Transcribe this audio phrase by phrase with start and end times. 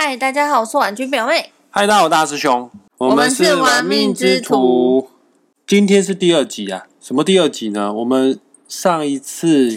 [0.00, 1.50] 嗨，大家好，我是婉君表妹。
[1.70, 5.08] 嗨，大家好，大师兄，我们是玩命之徒。
[5.66, 7.92] 今天是第二集啊，什么第二集呢？
[7.92, 8.38] 我们
[8.68, 9.76] 上一次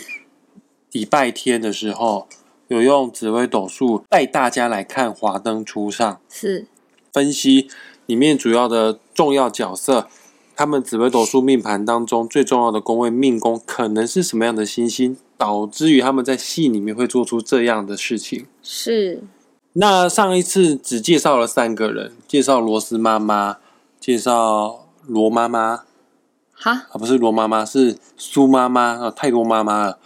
[0.91, 2.27] 礼拜天的时候，
[2.67, 6.67] 有用紫微斗数带大家来看《华灯初上》，是
[7.11, 7.67] 分析
[8.05, 10.07] 里面主要的重要角色，
[10.55, 18.45] 他们紫微斗数命盘当中最重要的宫位命宫可能是什么样的星星，导致于他们在戏里面会做出这样的事情。
[18.61, 19.23] 是。
[19.73, 23.57] 那上一次只介绍了三个人，介绍罗斯妈妈，
[23.99, 25.83] 介绍罗妈妈，
[26.53, 29.97] 哈啊不是罗妈妈，是苏妈妈啊，太多妈妈了。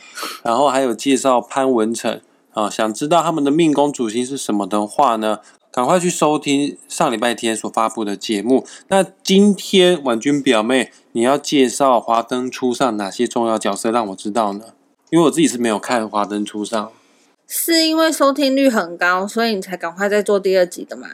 [0.43, 2.21] 然后还有介绍潘文成
[2.53, 5.39] 啊，想知道他们的命宫主星是什么的话呢，
[5.71, 8.67] 赶快去收听上礼拜天所发布的节目。
[8.89, 14.65] 那今天婉君表妹，你要介绍华灯初上哪些重要角色让我知道呢？
[15.09, 16.91] 因为我自己是没有看华灯初上。
[17.47, 21.07] 是因为收听率很高，所以你才赶快再做第二集的吗？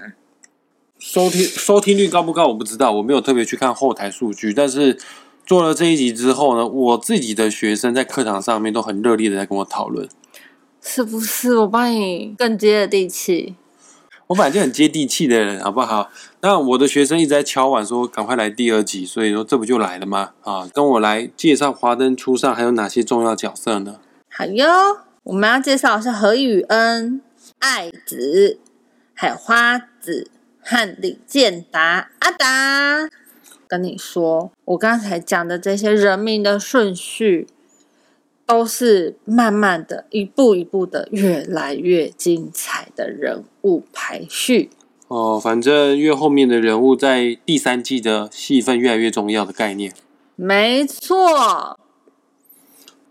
[0.97, 4.53] 收听收听率高不高我不知道，我没有特别去看后台数据。
[4.53, 4.97] 但是
[5.45, 10.07] 做了这一集之后呢，我自己的学生在课堂上面都很热烈的在跟我讨论，
[10.79, 13.55] 是不是我帮你更接地气？
[14.27, 16.09] 我本来就很接地气的人，好不好？
[16.39, 20.31] 那我的学生一直在敲碗说赶快来第二集，所以说这不就来了吗？
[20.43, 23.97] 啊，跟我来介绍华灯初上还有哪些重要角色呢？
[24.29, 24.67] 好哟。
[25.23, 27.21] 我们要介绍的是何雨恩、
[27.59, 28.59] 爱子，
[29.13, 33.07] 还有花子和李健达阿达。
[33.67, 37.47] 跟你说，我刚才讲的这些人名的顺序，
[38.47, 44.71] 都是慢慢的一步一步的越来越精彩的人物排序。
[45.07, 49.93] 哦，反正越后面的人物在第三季的戏份越来越重要的概念。
[50.35, 51.77] 没错。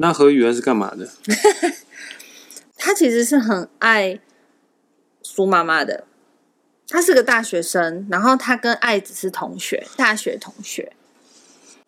[0.02, 1.06] 那何雨恩是干嘛的？
[2.76, 4.18] 他其实是很爱
[5.22, 6.04] 苏妈妈的，
[6.88, 10.92] 他是个大学生，然后他跟爱子是同学，大学同学。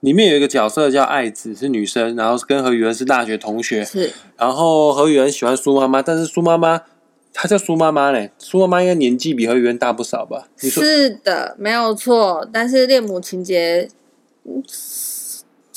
[0.01, 3.83] 里面有一个角色叫爱子，是女生，然后跟何雨恩是大学同学。
[3.83, 6.83] 是，然后何雨恩喜欢苏妈妈，但是苏妈妈
[7.33, 10.49] 她叫苏妈妈嘞，苏妈妈应该年纪比何雨恩大不少吧？
[10.59, 12.47] 是的，没有错。
[12.53, 13.89] 但是恋母情节，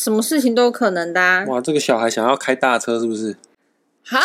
[0.05, 1.45] 什么事情都有可能的。
[1.47, 3.35] 哇，这个小孩想要开大车是不是？
[4.05, 4.19] 哈，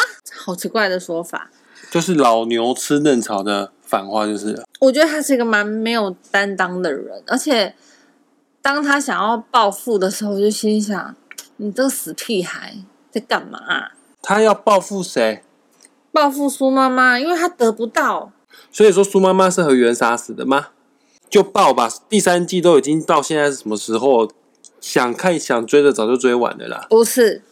[0.44, 1.50] 好奇怪的说法，
[1.90, 7.74] 就是老牛吃嫩草的反话，就是我觉得他是一个蛮没有担当的人，而且
[8.60, 11.16] 当他想要报复的时候，我就心想：
[11.56, 12.74] 你这个死屁孩
[13.10, 13.92] 在干嘛？
[14.20, 15.42] 他要报复谁？
[16.12, 18.32] 报复苏妈妈，因为他得不到。
[18.70, 20.66] 所以说苏妈妈是和元杀死的吗？
[21.30, 21.88] 就报吧。
[22.10, 24.30] 第三季都已经到现在是什么时候？
[24.80, 26.86] 想看想追的早就追完了啦。
[26.88, 27.42] 不是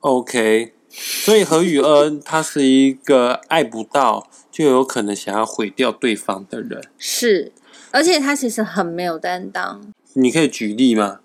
[0.00, 0.72] ，OK。
[0.88, 7.52] 所以何雨恩他是一个爱不到就有可能想要毁掉对方的人，是，
[7.90, 9.92] 而且他其实很没有担当。
[10.14, 11.20] 你可以举例吗？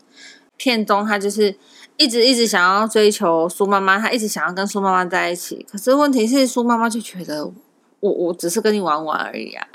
[0.57, 1.55] 片中他就是
[1.95, 7.45] 一直一直想要追求苏妈妈，他一直想要跟苏妈妈在一起，可是问题是苏妈妈就觉得
[8.01, 9.65] 我我只是跟你玩玩而已啊，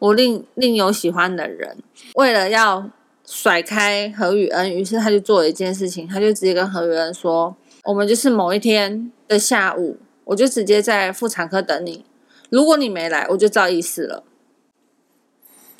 [0.00, 1.78] 我另另有喜欢的人，
[2.14, 2.90] 为了要
[3.30, 7.54] 甩开何雨恩，于是他就做了一件事情，他就直接跟何雨恩说。
[7.84, 12.06] 我们就是某一天的下午，我就直接在妇产科等你。
[12.48, 14.24] 如果你没来，我就照意思了。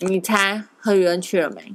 [0.00, 1.74] 你猜何雨恩去了没？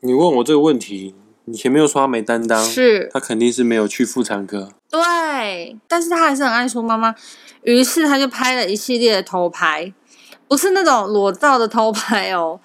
[0.00, 4.72] 你问我这个问题，你前面又说他没担当，是他肯定是没有去妇产科。
[4.88, 7.14] 对，但是他还是很爱说妈妈，
[7.62, 9.92] 于是他就拍了一系列的偷拍，
[10.46, 12.60] 不是那种裸照的偷拍哦，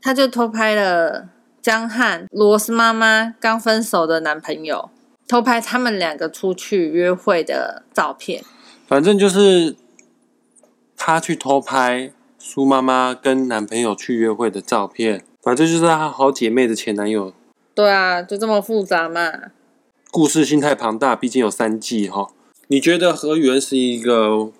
[0.00, 1.28] 他就偷拍了
[1.66, 4.88] 江汉罗斯妈妈刚分手的男朋友。
[5.26, 8.44] 偷拍他们两个出去约会的照片，
[8.86, 9.74] 反正就是
[10.96, 17.34] 他去偷拍苏妈妈跟男朋友去约会的照片，反正就是他好姐妹的前男友。
[17.74, 19.32] 对啊，就这么复杂嘛。
[20.12, 22.28] 故事性太庞大，毕竟有三季哈。
[22.68, 24.52] 你觉得何源是一个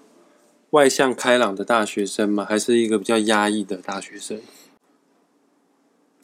[0.71, 2.45] 外向开朗的大学生吗？
[2.45, 4.41] 还是一个比较压抑的大学生？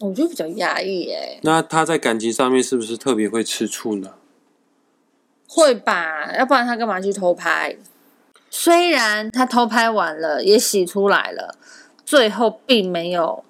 [0.02, 1.38] 我觉得比较压抑诶。
[1.42, 4.14] 那他在感情上面是不是特别会吃醋呢？
[5.46, 7.76] 会吧，要不然他干嘛去偷拍？
[8.50, 11.56] 虽然他偷拍完了，也洗出来了，
[12.04, 13.44] 最后并没有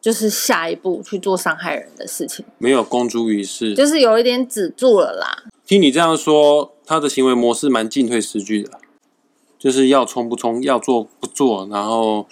[0.00, 5.44] 就是下一步去做伤害人的事情，没有公诸于世，就是有一点止住了啦。
[5.66, 8.78] 听你这样说，他的行为模式蛮进退失据的，
[9.58, 12.26] 就是要冲不冲，要做不做，然后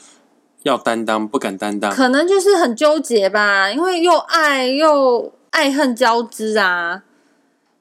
[0.68, 7.02] 要担当不敢担当，可能就是很纠结吧，因为又爱又爱恨交织啊。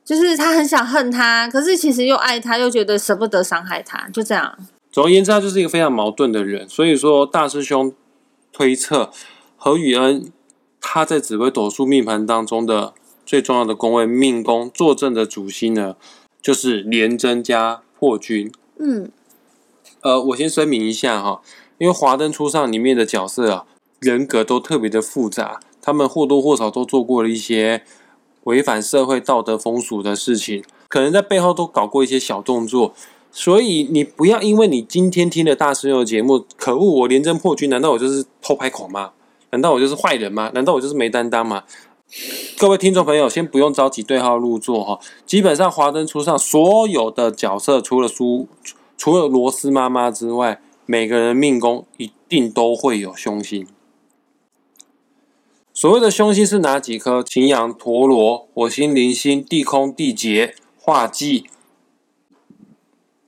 [0.04, 4.57] 就是他很想恨他，可是其实又爱他，又觉得舍不得伤害他，就这样。
[4.89, 6.66] 总而言之，他就是一个非常矛盾的人。
[6.69, 7.94] 所以说，大师兄
[8.54, 9.12] 推测
[9.57, 10.31] 何宇恩
[10.80, 12.94] 他在紫微斗数命盘当中的
[13.25, 15.98] 最重要的宫位命宫坐镇的主星呢，
[16.42, 18.50] 就是廉贞加破军。
[18.80, 19.12] 嗯，
[20.00, 21.42] 呃，我先声明一下哈，
[21.78, 23.66] 因为华灯初上里面的角色啊，
[24.00, 27.84] 人格都特别的复杂，他们或多或少都做过了一些
[28.46, 32.94] 违反社会道德风俗的事情，可能在背后都搞过一些小动作。
[33.32, 39.12] 所以你不要因为你今天听了大师兄的节目，可恶，我廉贞破军，难道我就是偷拍狂吗？
[39.52, 40.50] 难道我就是坏人吗？
[40.56, 41.64] 难道我就是没担当吗？
[42.58, 45.00] 各位听众朋友，先不用着急对号入座哈。
[45.26, 48.48] 基本上华灯初上，所有的角色除了苏，
[48.98, 53.68] 除了罗斯妈妈之外，每个人命宫一定都会有凶星。
[55.74, 57.22] 所谓的凶星是哪几颗？
[57.22, 61.50] 擎羊、陀罗、火星、铃星、地空、地劫、化忌。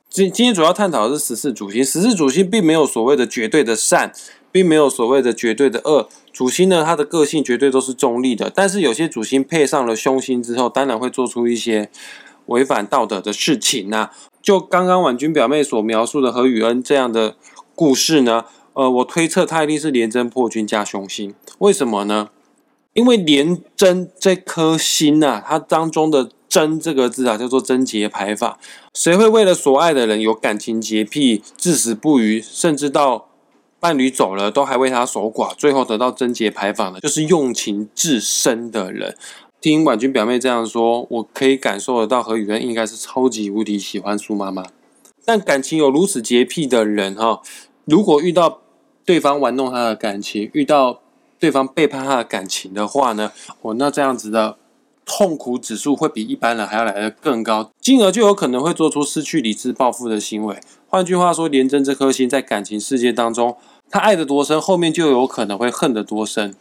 [0.10, 4.14] 今今天主要探讨的是十四主星，十四主星并没有所谓的绝对的善，
[4.54, 6.08] 并没有所谓的绝对的恶。
[6.32, 11.92] 主星呢，它的个性绝对都是中立的，但是有些主星配上了凶星之后，当然会做出一些
[12.46, 14.12] 违反道德的事情呐。
[14.50, 17.36] 就刚刚婉君表妹所描述的何宇恩这样的
[17.76, 22.30] 故事呢，呃，我推测他一定是廉贞破军加凶星，为什么呢？
[22.94, 26.32] 因为廉贞这颗星呐，它当中的。
[26.50, 28.58] 贞这个字啊，叫做贞洁牌法。
[28.96, 33.28] 谁会为了所爱的人有感情洁癖，至死不渝，甚至到
[33.80, 39.16] 伴侣走了都还为他守寡，最后得到贞洁牌坊的，就是用情至深的人。
[39.62, 44.64] 听婉君表妹这样说，我可以感受得到何雨恩应该是超级无敌喜欢苏妈妈。
[45.26, 47.42] 但感情有如此洁癖的人哈，
[47.86, 48.62] 如果遇到
[49.06, 51.02] 对方玩弄他的感情，遇到
[51.40, 54.58] 对方背叛他的感情的话呢，哦，那这样子的。
[55.12, 60.60] 痛苦指数会比一般人还要来得更高，进而就有可能会做出失去理智报复的行为。
[60.88, 63.58] 换句话说，廉贞这颗心在感情世界当中，
[63.90, 66.54] 他爱得多深，后面就有可能会恨得多深。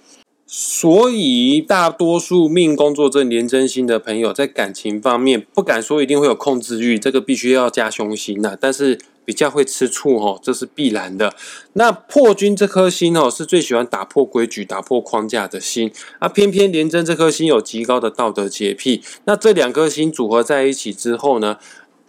[0.51, 8.57] 所以，大多数命工作正廉贞星的朋友，在感情方面不敢说一定会有控制欲，这个必须要加凶心呐。
[8.59, 8.99] 但是。
[9.29, 11.35] 比较会吃醋哦，这是必然的。
[11.75, 15.93] 那破军这颗心哦，是最喜欢打破规矩、打破框架的心。
[16.19, 19.03] 啊，偏偏廉贞这颗心有极高的道德洁癖。
[19.27, 21.59] 那这两颗心组合在一起之后呢，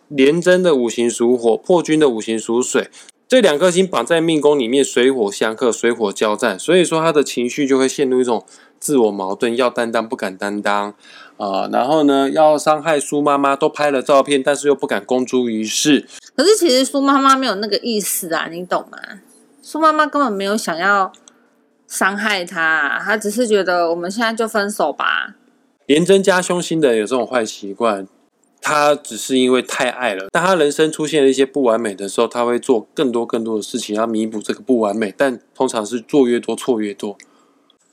[0.08, 2.88] 廉贞的五行属火，破军的五行属水，
[3.30, 8.44] 这两颗星绑在命宫里面，水火相克，水火交战，所以说他的情绪就会陷入一种
[8.80, 10.96] 自我矛盾，要担当不敢担当
[11.38, 16.08] 啊，然后呢，要伤害苏妈妈，都拍了照片，但是又不敢公诸于世。
[16.36, 18.98] 可是其实苏妈妈没有那个意思啊，你懂吗？
[19.62, 21.14] 苏妈妈根本没有想要
[21.86, 25.36] 伤害他，他只是觉得我们现在就分手吧。
[25.86, 28.08] 廉贞加凶心的有这种坏习惯，
[28.62, 30.28] 他只是因为太爱了。
[30.32, 37.18] 当他人生出现了一些不完美的时候，他会做更多更多的事情要弥补这个不完美，但通常是做越多错越多。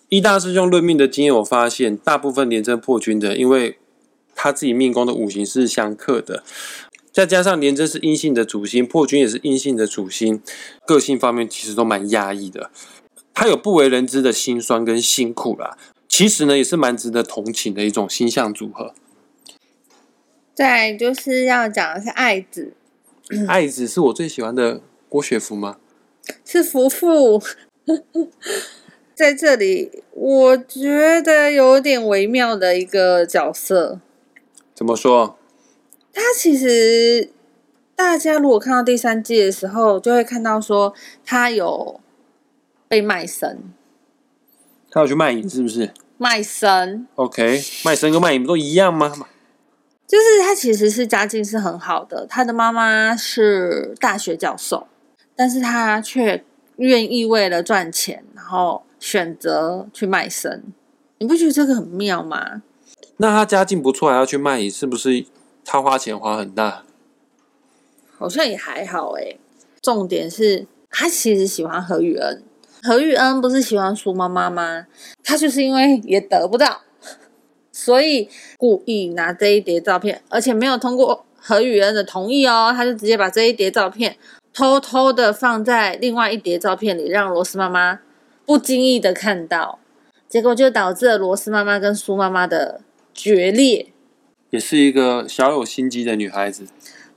[0.08, 3.78] 一大师兄论命的经验，我发现大部分廉贞破军的，因为
[4.34, 6.42] 他自己命宫的五行是相克的。
[7.10, 10.42] 再加上廉贞是阴性的主星，破军也是阴性的主星，
[10.86, 12.70] 个性方面其实都蛮压抑的。
[13.32, 15.78] 他有不为人知的辛酸跟辛苦啦，
[16.08, 18.94] 其实呢也是蛮值得同情的一种星象组合。
[20.56, 22.72] 再就是要讲的是爱子，
[23.46, 25.76] 爱子是我最喜欢的郭雪芙吗？
[26.46, 27.42] 是福福，
[29.14, 34.00] 在这里我觉得有点微妙的一个角色。
[34.74, 35.36] 怎么说？
[36.14, 37.30] 他其实，
[37.94, 42.00] 大家如果看到第三季的时候，就会看到说他有
[42.88, 43.62] 被卖身。
[44.90, 45.92] 他有去卖淫是不是？
[46.16, 47.06] 卖身。
[47.16, 49.12] OK，卖身跟卖淫不都一样吗？
[50.06, 54.86] 就是他其实是家境是很好的，他的妈妈是大学教授，
[55.34, 56.44] 但是他却
[56.76, 60.62] 愿意为了赚钱，然后选择去卖身。
[61.18, 62.62] 你不觉得这个很妙吗？
[63.16, 65.26] 那他家境不错，还要去卖淫，是不是？
[65.64, 66.84] 他花钱花很大，
[68.16, 69.36] 好像也还好哎。
[69.82, 72.44] 重点是他其实喜欢何雨恩，
[72.82, 74.86] 何雨恩不是喜欢苏妈妈吗？
[75.24, 76.82] 他就是因为也得不到，
[77.78, 84.16] 所以故意拿这一叠照片，而且没有通过何雨恩的同意哦，他就直接把这一叠照片
[84.54, 88.00] 偷偷的放在另外一叠照片里，让罗斯妈妈
[88.46, 89.78] 不经意的看到，
[90.26, 92.80] 结果就导致了罗斯妈妈跟苏妈妈的
[93.12, 93.88] 决裂。
[94.48, 96.66] 也是一个小有心机的女孩子，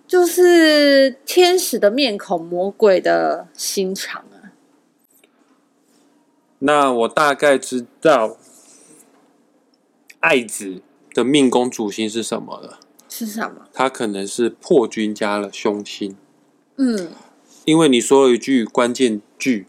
[0.05, 4.51] 就是天使的面孔，魔鬼的心肠啊。
[6.59, 8.35] 那我大概知道
[10.19, 10.81] 爱子
[11.13, 12.79] 的命宫主星是什么了。
[13.07, 13.67] 是什么？
[13.73, 16.15] 他可能是破军加了凶星。
[16.77, 17.09] 嗯，
[17.65, 19.65] 因为你说了一句关键句，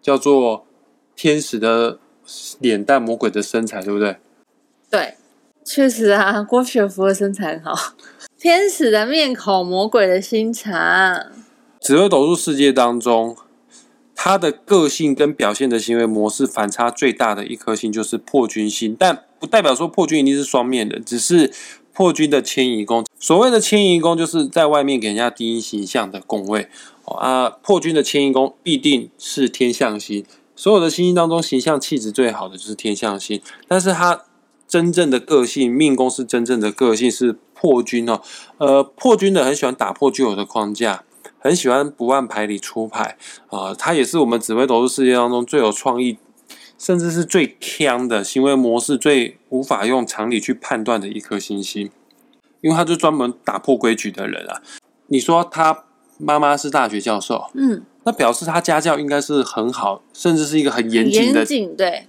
[0.00, 0.66] 叫做
[1.16, 1.98] “天使的
[2.60, 4.18] 脸蛋，魔鬼的身材”，对不对？
[4.90, 5.14] 对，
[5.64, 7.94] 确实啊，郭雪芙的身材很好，
[8.38, 11.32] 天使的面孔，魔鬼的心肠。
[11.80, 13.36] 紫微斗数世界当中，
[14.14, 21.52] 他的个性跟表现的行为模式反差最大的一颗星就是破军星，但不代表说破军一定是双面的，只是
[21.92, 23.04] 破军的迁移宫。
[23.18, 26.68] 所谓的迁移宫，就是在外面给人家第一形象的宫位
[27.04, 27.50] 啊。
[27.50, 34.22] 破军的迁移宫必定是天象星，所有的星星当中，形象气质最好的就是天象星，但是它
[34.68, 38.20] 真正的个性命宫是真正的个性是破军哦。
[38.58, 41.02] 呃，破军的很喜欢打破旧有的框架。
[41.44, 43.18] 很喜欢不按牌理出牌
[43.48, 46.16] 啊，他也是我们紫微斗数世界当中最有创意，
[46.82, 51.88] 甚至是最强的行为模式，最无法用常理去判断的一颗星星，
[52.60, 54.60] 因为他就专门打破规矩的人啊。
[55.06, 55.84] 你说他
[56.18, 61.38] 妈妈是大学教授，嗯，那表示他家教应该是很好，甚至是一个很严谨的。
[61.38, 62.06] 严谨对。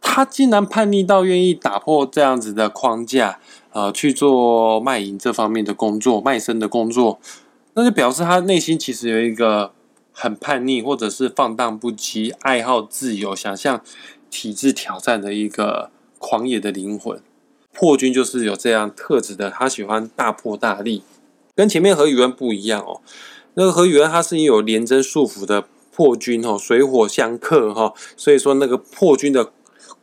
[0.00, 3.38] 他竟然叛逆到愿意打破这样子的框架，
[3.72, 7.20] 呃，去做卖淫这方面的工作，卖身的工作。
[7.74, 9.70] 那就表示他内心其实有一个
[10.20, 13.80] 很叛逆，或者是放荡不羁、爱好自由、想向
[14.28, 17.22] 体制挑战的一个狂野的灵魂。
[17.72, 21.04] 破军就是有这样特质的，他喜欢大破大立，
[21.54, 23.00] 跟前面何宇文不一样哦。
[23.54, 29.52] 那个何宇文他是有廉贞束缚的破军哦，水火相克哈，所以说那个破军的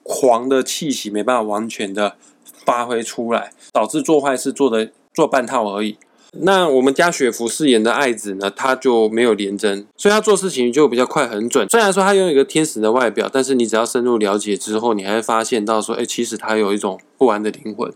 [0.04, 2.16] 狂的气息没办法完全的
[2.64, 5.98] 发挥出来，导致做坏事做的做半套而已。
[6.42, 11.68] 那我们家雪芙饰演的爱子呢，他就没有廉贞，所以他做事情就比较快很准。
[11.70, 17.92] 虽然说他拥有一个天使的外表，但是你只要深入了解之后，你还会发现到说，哎，其实他有一种不安的灵魂。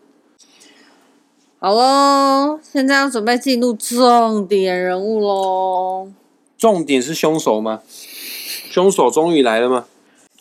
[1.59, 6.09] 好喽，现在要准备进入重点人物喽。
[6.57, 7.81] 重点是凶手吗？
[8.69, 9.85] 凶手终于来了吗？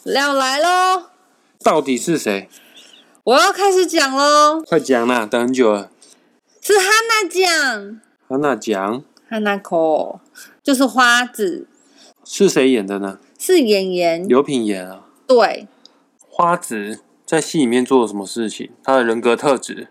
[0.05, 1.03] 要来喽！
[1.63, 2.49] 到底是谁？
[3.25, 4.63] 我要开始讲喽！
[4.67, 5.91] 快讲啦，等很久了。
[6.71, 7.99] 是哈娜酱，
[8.29, 10.21] 哈娜酱，哈娜口
[10.63, 11.67] 就是花子，
[12.27, 13.19] 是谁演的呢？
[13.39, 15.07] 是演员刘品言啊。
[15.27, 15.67] 对，
[16.29, 18.71] 花子在戏里面做了什么事情？
[18.85, 19.89] 他的人格特质，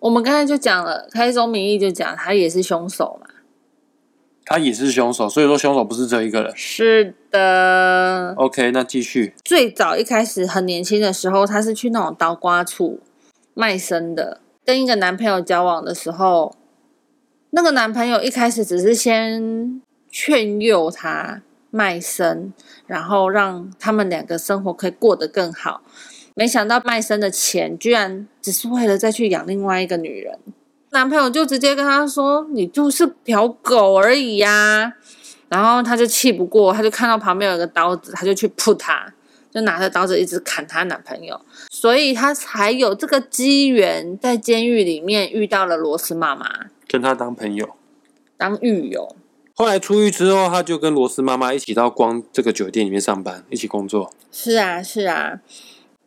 [0.00, 3.28] 我们刚才就讲了，开宗明义就讲他也是凶手嘛。
[4.44, 6.52] 他也是凶手，所以说凶手不是这一个人。
[6.56, 8.34] 是的。
[8.36, 9.32] OK，那继续。
[9.44, 12.98] 最早一开始很年轻的时候，他是去那种刀刮处
[13.54, 14.40] 卖身的。
[14.68, 16.54] 跟一个男朋友交往的时候，
[17.52, 22.52] 那个男朋友一开始只是先劝诱他卖身，
[22.86, 25.80] 然后让他们两个生活可以过得更好。
[26.34, 30.38] 没想到卖身的钱居然只是为了再去养另外一个女人。
[30.90, 34.92] 男朋友就直接跟他说：“你就是条狗而已呀！”
[35.48, 39.14] 然后他就气不过，他就看到旁边有一个刀子，他就去扑他。
[39.50, 41.40] 就拿着刀子一直砍她男朋友，
[41.80, 47.76] 所以他才有这个机缘在监狱里面遇到了罗斯妈妈，跟他当朋友，
[48.36, 49.14] 当狱友。
[49.54, 54.12] 后来出狱之后，他就跟罗斯妈妈一起到光这个酒店里面上班，一起工作。
[54.32, 55.38] 是啊，是啊。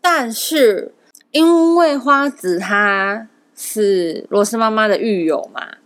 [0.01, 0.93] 但是
[1.31, 5.77] 因为花子他是罗斯妈妈的狱友嘛，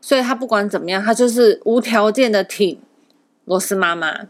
[0.00, 2.80] 所以他不管怎么样，他就是无条件的挺
[3.44, 4.26] 罗斯妈妈。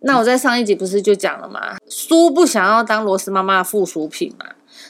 [0.00, 1.76] 那我在上一集不是就讲了吗？
[1.86, 4.46] 苏不想要当罗斯妈妈的附属品嘛？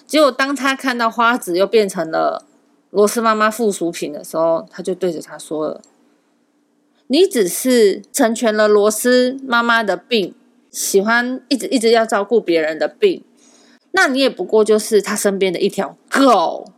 [0.06, 2.44] 结果当他看到花子又变成了
[2.90, 5.80] 罗斯妈妈附属品的时候，他就对着他说了
[7.08, 10.34] ：“你只是成全了罗斯妈妈的病，
[10.70, 13.24] 喜欢一直一直要照顾别人的病，
[13.92, 16.72] 那你也不过就是他身边的一条狗。”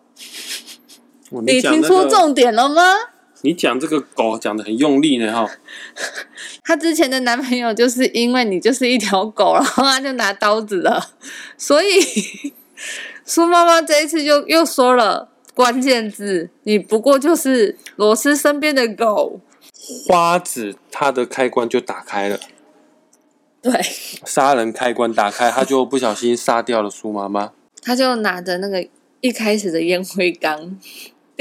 [1.44, 2.82] 你听出重点了吗？
[3.42, 5.50] 你讲这个狗讲的很用力呢，哈。
[6.64, 11.10] 她之前的男朋友就是因为你就是一条狗，然后他就拿刀子了。
[11.58, 11.86] 所以
[13.24, 19.40] 苏妈妈这一次就又说了关键字：你不过就是罗斯身边的狗。
[20.06, 22.38] 花子他的开关就打开了，
[23.60, 23.72] 对，
[24.24, 27.52] 杀人开关打开，他就不小心杀掉了苏妈妈。
[27.82, 28.86] 他就拿着那个
[29.20, 30.78] 一开始的烟灰缸。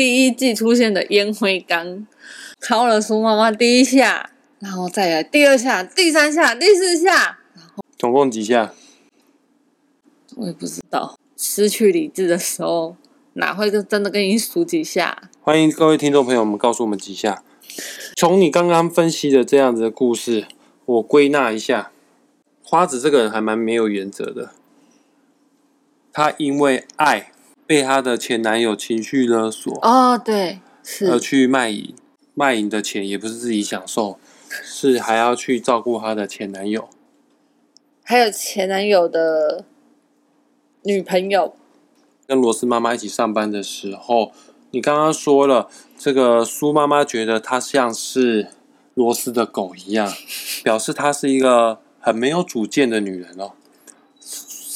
[0.02, 2.08] 第一季出现的烟灰缸，
[2.60, 8.74] 敲了苏妈妈第一下，然后再来第二下、第三下、第四下，然后总共几下？
[10.38, 11.16] 我也不知道。
[11.38, 12.96] 失去理智的时候，
[13.34, 15.30] 哪会真的跟你数几下？
[15.40, 17.44] 欢迎各位听众朋友们告诉我们几下。
[18.16, 20.48] 从你刚刚分析的这样子的故事，
[20.86, 21.92] 我归纳一下，
[22.64, 24.54] 花子这个人还蛮没有原则的。
[26.12, 27.32] 他因为爱。
[27.72, 31.96] 被她的前男友情绪勒索哦，对，是而去卖淫，
[32.34, 36.90] 卖淫的钱，也不是自己享受，是还要去照顾她的前男友。
[38.04, 39.64] 还有前男友的
[40.84, 41.56] 女朋友，
[42.28, 44.34] 跟罗斯妈妈一起上班的时候，
[44.72, 48.50] 你刚刚说了，这个苏妈妈觉得她像是
[48.96, 50.12] 罗斯的狗一样，
[50.62, 53.54] 表示她是一个很没有主见的女人哦。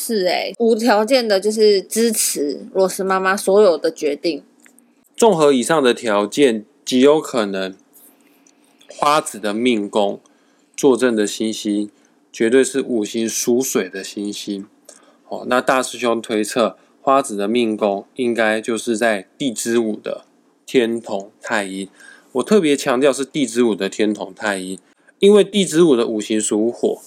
[0.06, 4.44] 是哎、无条件的就是支持罗斯妈妈所有的决定。
[5.18, 7.76] 综合以上的条件，极有可能
[8.88, 10.20] 花子的命宫
[10.78, 11.90] 坐镇的星星
[12.32, 14.68] 绝对是五行属水的星星。
[15.28, 20.26] 哦，那大师兄推测花子的命宫应该就是在地支五的
[20.68, 21.90] 天同太阴。
[22.34, 24.78] 我特别强调是地支五的天同太阴，
[25.18, 27.02] 因为地支五的五行属火，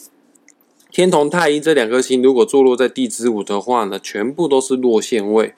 [0.90, 5.54] 天同太阴这两颗星如果坐落在地支午的话呢，全部都是落陷位。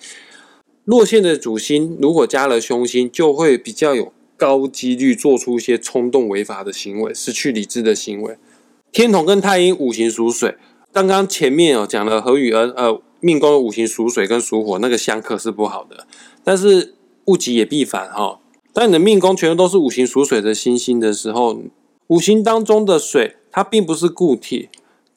[0.85, 8.37] 落线的主星如果加了凶星，就会比较有高几率做出一些冲动违法的行为，失去理智的行为。
[8.91, 10.57] 天同跟太阴五行属水，
[10.93, 16.07] 刚刚前面有讲了何宇恩，呃，命宫五行属水跟属火，那个相克是不好的。
[16.43, 16.95] 但是
[17.27, 18.41] 物极也必反哈、
[18.73, 21.63] 当你的命宫全部都是五行属水的星星的时候，
[22.09, 24.69] 五行当中的水它并不是固体，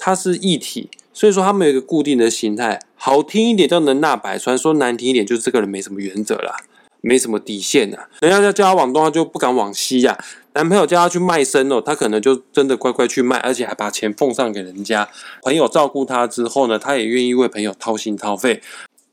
[0.05, 2.77] 它是液体，所以说它没有一个固定的形态。
[2.95, 6.57] 好听一点叫能纳百川，说难听一点就是这个人没什么原则啦，
[6.99, 7.99] 没什么底线呐。
[8.19, 10.17] 人家要叫他往东，他就不敢往西呀、
[10.55, 15.07] 男朋友叫他去卖身哦，他可能就真的乖乖去卖，而且还把钱奉上给人家。
[15.41, 18.61] 朋友照顾他之后呢，他也愿意为朋友掏心掏肺。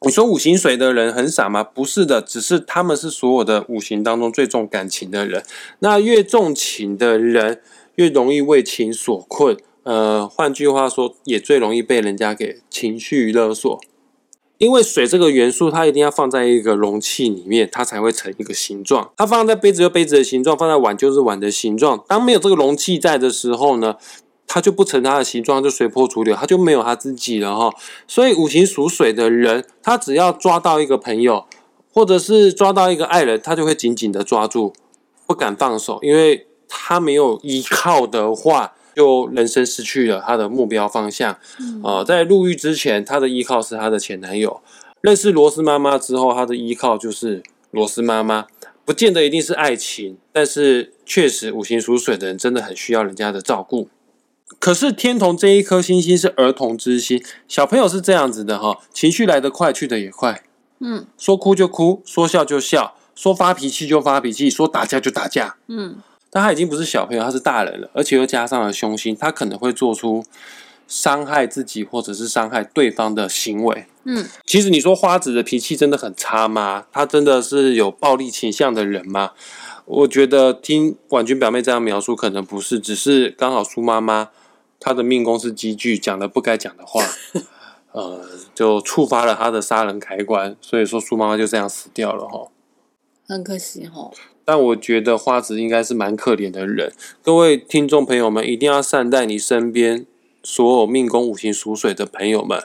[0.04, 1.62] 你说五行水的人很傻吗？
[1.62, 5.44] 不是的，只是他们是所有的五行当中最重感情的人。
[5.78, 7.60] 那越重情的人，
[7.94, 9.56] 越容易为情所困。
[9.82, 13.80] 呃，换句话说，也最容易被人家给情绪勒索。
[14.58, 19.10] 因为水这个元素，它一定要放在一个容器里面，它才会成一个形状。
[19.16, 22.04] 它放在杯子就杯子的形状，放在碗就是碗的形状。
[22.06, 23.96] 当没有这个容器在的时候呢，
[24.46, 27.74] 它就不成它的形状，就随波逐流，它就没有它自己了哈。
[28.06, 31.46] 所以五行属水的人，他只要抓到一个朋友，
[31.94, 34.74] 或者是抓到一个爱人，他就会紧紧的抓住，
[35.26, 41.38] 不敢放手，因为他没有依靠的话，就人生失去了他的目标方向。
[41.82, 44.60] 呃，在入狱之前，他的依靠是他的前男友；
[45.00, 48.46] 认识罗斯妈妈之后，他的依靠就是罗斯妈妈。
[48.82, 53.88] 不见得一定是爱情，但是确实五行属水的人真的很需要人家的照顾。
[54.58, 60.42] 可是天童这一颗星星是儿童之心，小朋友是这样子的哈，情绪来得快，去得也快。
[60.80, 65.56] 嗯说哭就哭，说笑就笑，说发脾气就发脾气，说打架就打架。
[65.68, 65.98] 嗯，
[66.30, 70.24] 但他已经不是小朋友，他是大人了，而且又加上了凶心，他可能会做出
[70.86, 73.86] 伤害自己或者是伤害对方的行为。
[74.04, 76.86] 嗯，其实你说花子的脾气真的很差吗？
[76.92, 79.32] 他真的是有暴力倾向的人吗？
[79.84, 84.30] 我觉得听婉君表妹这样描述，可能不是，只是刚好苏妈妈
[84.78, 87.04] 她的命宫是积聚，讲了不该讲的话，
[87.90, 92.46] 呃，就触发了她的杀人开关，所以说苏妈妈就这样死掉了哈。
[93.26, 94.12] 很可惜哦。
[94.50, 96.92] 但我觉得花子应该是蛮可怜的人。
[97.22, 100.04] 各位听众朋友们，一定要善待你身边
[100.42, 102.64] 所有命宫五行属水的朋友们，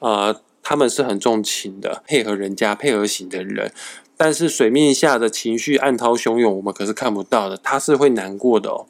[0.00, 3.70] 呃，他们是很重情的，配合人家、配合型的人。
[4.16, 8.86] 但是水面下的情绪暗涛汹涌，我们可是看不到的，他是会难过的哦。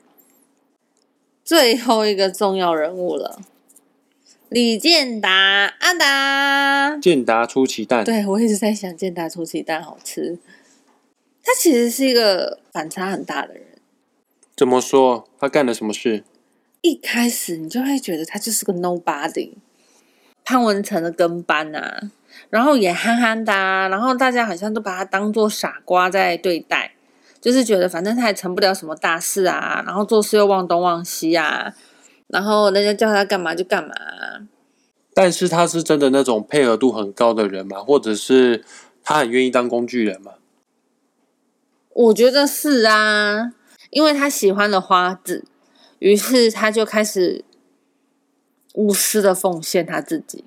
[1.45, 3.43] 最后一个重要人物了，
[4.49, 6.97] 李健达阿达。
[7.03, 10.39] 健达出奇蛋，对我一直在想健达出奇蛋好吃。
[11.51, 13.65] 他其实是一个反差很大的人。
[14.57, 15.29] 怎么说？
[15.41, 16.23] 他干了什么事？
[16.81, 19.55] 一开始你就会觉得他就是个 nobody，
[20.45, 22.03] 潘文成的跟班啊，
[22.51, 26.93] 然后也憨憨的、啊，然后大家好像都把他当做傻瓜在对待，
[27.41, 31.75] 就是觉得反正他也成不了什么大事啊，然后做事又忘东忘西啊，
[32.29, 34.47] 然后人家叫他干嘛就干嘛啊、
[35.13, 37.83] 但是他是真的那种配合度很高的人吗？
[37.83, 38.65] 或者是
[39.03, 40.35] 他很愿意当工具人吗？
[42.01, 43.53] 我觉得是啊，
[43.91, 45.45] 因为他喜欢了花子，
[45.99, 47.45] 于是他就开始
[48.73, 50.47] 无私的奉献他自己。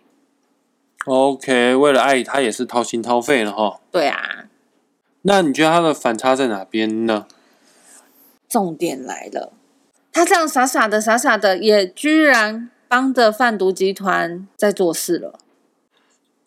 [1.06, 3.80] OK，为了爱，他也是掏心掏肺了哈。
[3.92, 4.46] 对啊，
[5.22, 7.28] 那你觉得他的反差在哪边呢？
[8.50, 9.54] 重点来了，
[10.12, 15.38] 他这样傻傻的、傻傻的，也居然帮着贩毒集团在做事了。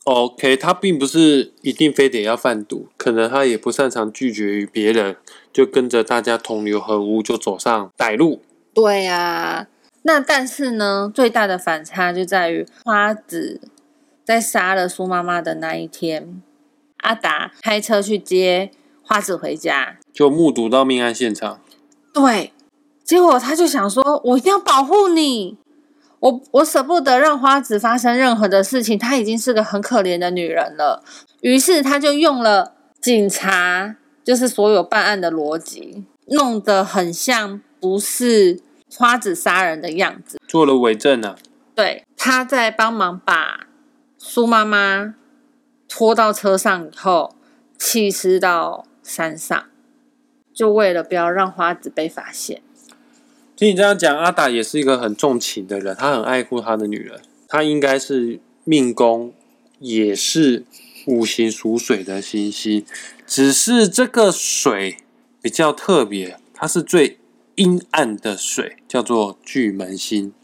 [0.06, 5.16] OK，他并不是一定非得要贩毒，可能他也不擅长拒绝于别人，
[5.52, 8.40] 就跟着大家同流合污，就走上歹路。
[8.72, 9.66] 对呀、
[10.02, 13.60] 那但是呢，最大的反差就在于花子
[14.24, 16.40] 在杀了苏妈妈的那一天，
[16.98, 18.70] 阿达开车去接
[19.02, 21.58] 花子回家，就目睹到命案现场。
[22.12, 22.52] 对，
[23.02, 25.58] 结果他就想说，我一定要保护你，
[26.26, 31.04] 我我舍不得让花子发生任何的事情，她已经是个很可怜的女人了。
[31.40, 38.60] 于是他就用了警察，就是所有办案的逻辑，弄得很像不是
[38.92, 40.40] 花子杀人的样子。
[40.48, 41.36] 做了伪证啊，
[41.76, 43.68] 对，他在帮忙把
[44.18, 45.14] 苏妈妈
[45.88, 47.36] 拖到车上以后，
[47.78, 49.66] 弃尸到山上，
[50.52, 52.62] 就为了不要让花子被发现。
[53.56, 59.32] 听你这样讲，阿达也是一个很重情的人，他很爱护他的女人，他应该是命宫，
[59.78, 60.66] 也是
[61.06, 62.84] 五行属水的星星，
[63.26, 64.98] 只是这个水
[65.40, 67.18] 比较特别，它是最
[67.54, 70.34] 阴暗的水，叫做巨门星。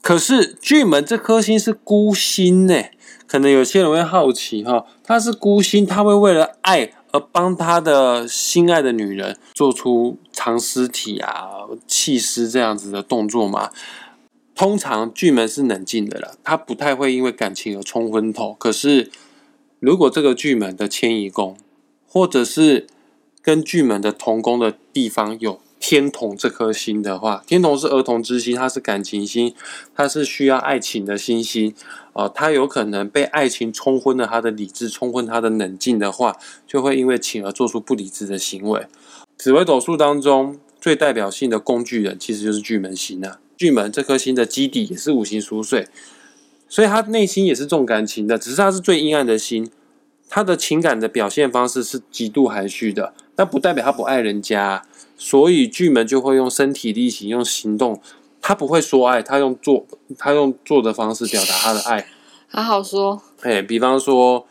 [0.00, 2.84] 可是巨门这颗星是孤星呢，
[3.26, 13.72] 可能有些人会好奇哈，他是孤星，他会为了爱而帮他的心爱的女人做出藏尸体啊、弃尸这样子的动作嘛？
[14.54, 18.54] 通常巨门是冷静的了，他不太会因为感情而冲昏头。
[18.54, 19.10] 可是
[19.80, 21.56] 如果这个巨门的迁移宫，
[22.06, 22.86] 或者是
[23.42, 29.52] 跟巨门的同宫的地方有天同这颗星的话，天同是儿童之星，它是感情星，
[29.96, 31.74] 它是需要爱情的星星。
[32.12, 38.86] 哦，他有可能被爱情冲昏了他的理智，冲昏他的冷静的话，就会因为情而做出不理智的行为。
[39.38, 43.38] 紫微斗数当中最代表性的工具人，其实就是巨门星啊。
[43.56, 45.86] 巨门这颗星的基底也是五行属水，
[46.68, 49.70] 所以他内心也是重感情的，只是他是最阴暗的心。
[50.28, 54.84] 他的情感的表现方式是极度含蓄的，但不代表他不爱人家。
[55.16, 58.00] 所以巨门就会用身体力行，用行动。
[58.42, 59.86] 他不会说爱，他用做，
[60.18, 62.06] 他用做的方式表达他的爱。
[62.48, 64.46] 好好说，哎，比方说，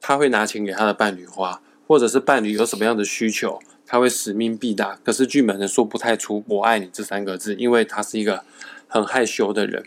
[0.00, 4.98] 他会拿钱给他的伴侣花，或者是伴侣有什么样的需求，他会使命必达。
[5.04, 8.44] 可是巨门人说不太出“我爱你”这三个字，因为他是一个
[8.88, 9.84] 很害羞的人。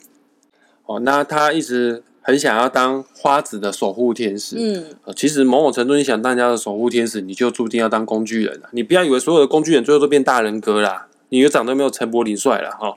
[0.85, 4.55] 哦，那他一直很想要当花子的守护天使。
[4.59, 8.69] 嗯，呃，其实某种程度，你想当人家的守护天使，你就注定要当工具人了。
[8.71, 12.95] 你不要以为所有的工具人最后都变大人格啦，你又长得没有陈柏霖帅了哈。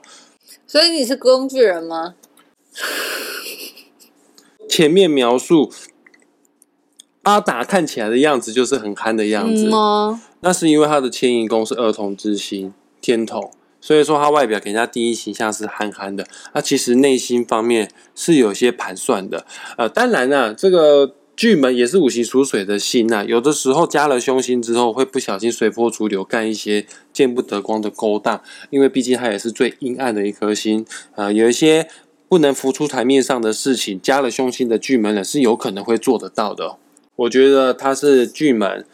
[0.67, 2.13] 所以你是工具人吗？
[4.69, 5.71] 前面描述
[7.29, 19.45] 阿达看起来的样子就是很憨的样子，嗯哦，那是因为他的迁移宫是儿童之心天童，所以说他外表给人家第一形象是憨憨的，那其实内心方面是有些盘算的。
[19.77, 30.83] 呃，当然啊，这个巨门也是五行属水的心呐、有的时候加了凶星之后，会不小心随波逐流，干一些见不得光的勾当，因为毕竟它也是最阴暗的一颗星，
[31.15, 31.87] 呃，有一些
[32.27, 36.78] 不能浮出台面上的事情，加了凶星的巨门人是有可能会做得到的哦。
[37.19, 38.85] 我觉得他是巨门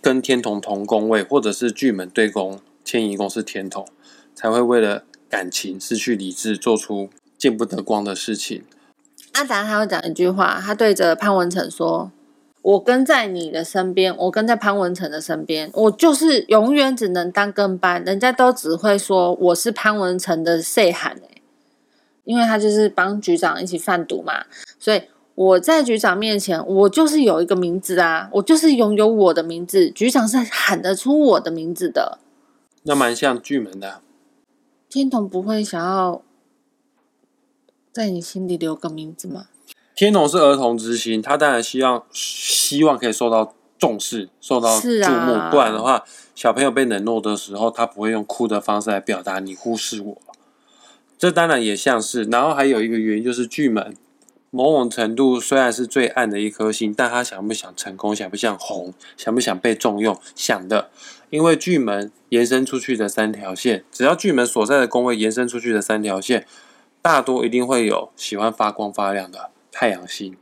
[0.00, 3.88] 跟天同同宫位，或者是巨门对宫，迁移宫是天同，
[4.36, 8.62] 才会为了感情失去理智，做出见不得光的事情。
[9.32, 12.12] 阿达他会讲一句话，他对着潘文成说
[12.62, 21.42] ：“我跟在你的身边，我跟在潘文成的身边，我就是永远只能当跟班，人家都只会说我是潘文成的 say 喊欸
[22.22, 24.44] 因为他就是帮局长一起贩毒嘛，
[24.78, 25.02] 所以
[25.36, 32.18] 我在局长面前，我就是有一个名字啊，我就是拥有我的名字，局长是喊得出我的名字的。
[32.84, 34.00] 那蛮像巨门的啊，
[34.88, 36.22] 天童不会想要
[37.92, 39.48] 在你心里留个名字吗？
[39.94, 46.02] 天童是儿童之心，他当然希望希望可以受到重视，受到注目，不然的话，
[46.34, 50.16] 小朋友被冷落的时候，他不会用哭的方式来表达你忽视我。
[51.18, 53.94] 这当然也像是，然后还有一个原因就是巨门，
[54.56, 60.88] 某种程度虽然是最暗的一颗星，但他想不想成功，想不想红，想不想被重用，想的。
[61.28, 66.46] 因为巨门延伸出去的三条线，只要巨门所在的宫位延伸出去的三条线，
[67.02, 70.34] 大多一定会有喜欢发光发亮的太阳星。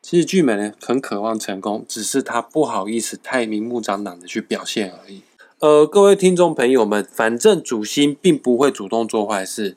[0.00, 5.22] 其实巨门呢很渴望成功，只是他不好意思太明目张胆的去表现而已。
[5.60, 9.76] 呃，各位听众朋友们，反正主星并不会主动做坏事，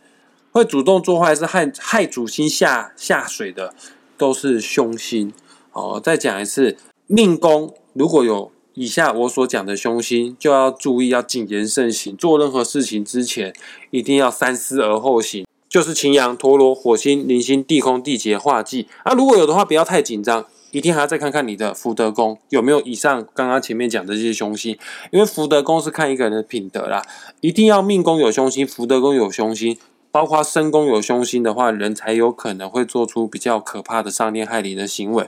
[0.56, 3.74] 会主动做坏事害害主星下下水的
[4.18, 5.34] 都是凶星。
[5.74, 13.54] 哦，再讲一次，命宫如果有以下我所讲的凶星，就要注意要谨言慎行，做任何事情之前
[13.92, 15.46] 一定要三思而后行。
[15.68, 24.78] 就是擎羊、陀罗、火星、铃星、地空、地劫、化忌啊，如果有的话，不要太紧张，一定还要再看看你的福德宫有没有以上刚刚前面讲的这些凶星，
[25.12, 27.06] 因为福德宫是看一个人的品德啦，
[27.42, 29.78] 一定要命宫有凶星，福德宫有凶星，
[30.16, 35.28] 包括身宫有凶星的话，人才有可能会做出比较可怕的伤天害理的行为。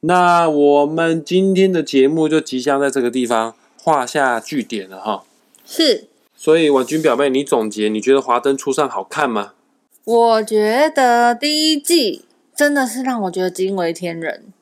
[0.00, 5.22] 那我们今天的节目就即将在这个地方画下句点了哈。
[5.64, 9.52] 是，所以婉君表妹，你总结，你觉得《华灯初上》好看吗？
[10.02, 14.52] 我觉得第一季真的是让我觉得惊为天人，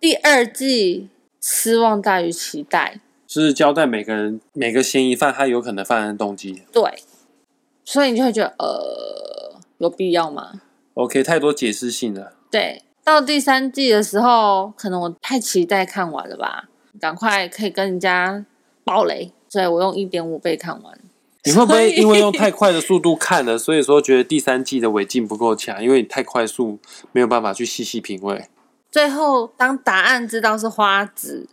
[0.00, 1.06] 第二季
[1.40, 2.98] 失望大于期待。
[3.28, 6.62] 是交代每个人每个嫌疑犯他有可能犯案动机。
[6.72, 6.82] 对，
[7.90, 10.60] 所以你就会觉得，呃，有必要吗
[10.92, 12.34] ？OK，太多解释性了。
[12.50, 16.68] 对，到第三季的时候，可能我太期待看完了吧，
[17.00, 18.44] 赶快可以跟人家
[18.84, 20.98] 爆雷，所以我用一点五倍看完。
[21.44, 25.82] 你会不会因为用太快的速度看了，所以说觉得第三季的尾劲不够强？
[25.82, 26.78] 因为你太快速，
[27.12, 28.50] 没有办法去细细品味。
[28.92, 31.48] 最后，当答案知道是花子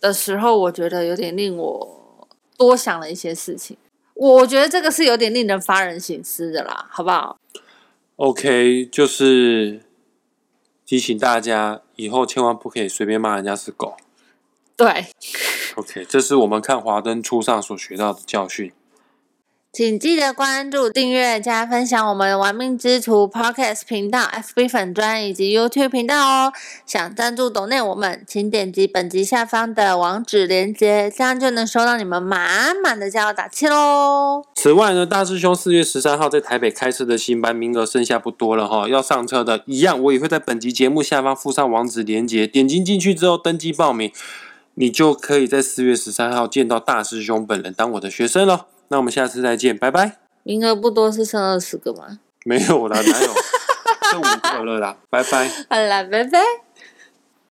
[0.00, 3.76] 的时候，我觉得有点令我多想了一些事情。
[4.14, 7.38] 我觉得这个是有点令人发人省思的啦，好不好
[8.16, 9.82] ？OK，就是
[10.86, 13.96] 提醒大家，以后千万不可以随便骂人家是狗。
[14.76, 15.06] 对
[15.76, 18.72] ，OK，这是我们看《华灯初上》所学到的教训。
[19.74, 26.52] 请记得关注、订阅、加分享我们“玩命之徒 ”Podcast 频道、FB 粉专以及 YouTube 频道哦。
[26.86, 34.44] 想赞助抖内我们，请点击本集下方的网址链接，这样就能收到你们满满的加油打气喽。
[34.54, 44.12] 此外呢，大师兄四月十三号在台北开设的新班名额剩下不多了哈，要上车的一样，我也会在本集节目下方附上网址链接，点击进去之后登记报名，
[44.74, 48.66] 你就可以在四月十三号见到大师兄本人当我的学生了。
[48.94, 50.18] 那我们下次再见，拜拜。
[50.44, 52.20] 名额不多，是剩二十个吗？
[52.44, 53.34] 没有啦，哪有？
[54.12, 55.48] 剩五个了啦，拜拜。
[55.68, 56.63] 好啦，拜拜。